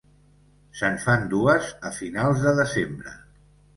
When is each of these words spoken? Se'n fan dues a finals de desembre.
Se'n 0.79 0.95
fan 1.03 1.27
dues 1.33 1.69
a 1.91 1.93
finals 2.01 2.43
de 2.47 2.55
desembre. 2.61 3.15